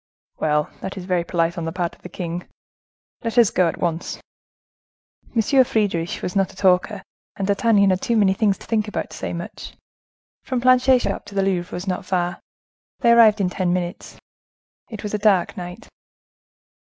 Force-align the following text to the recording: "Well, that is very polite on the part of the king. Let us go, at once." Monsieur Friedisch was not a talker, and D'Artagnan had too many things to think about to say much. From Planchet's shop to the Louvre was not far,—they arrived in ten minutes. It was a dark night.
"Well, 0.39 0.71
that 0.81 0.97
is 0.97 1.05
very 1.05 1.23
polite 1.23 1.59
on 1.59 1.65
the 1.65 1.71
part 1.71 1.93
of 1.95 2.01
the 2.01 2.09
king. 2.09 2.47
Let 3.23 3.37
us 3.37 3.51
go, 3.51 3.67
at 3.67 3.77
once." 3.77 4.19
Monsieur 5.35 5.63
Friedisch 5.63 6.23
was 6.23 6.35
not 6.35 6.51
a 6.51 6.55
talker, 6.55 7.03
and 7.35 7.45
D'Artagnan 7.45 7.91
had 7.91 8.01
too 8.01 8.17
many 8.17 8.33
things 8.33 8.57
to 8.57 8.65
think 8.65 8.87
about 8.87 9.11
to 9.11 9.17
say 9.17 9.31
much. 9.31 9.73
From 10.41 10.59
Planchet's 10.59 11.03
shop 11.03 11.25
to 11.25 11.35
the 11.35 11.43
Louvre 11.43 11.71
was 11.75 11.85
not 11.85 12.03
far,—they 12.05 13.11
arrived 13.11 13.39
in 13.39 13.51
ten 13.51 13.73
minutes. 13.73 14.17
It 14.89 15.03
was 15.03 15.13
a 15.13 15.19
dark 15.19 15.55
night. 15.55 15.87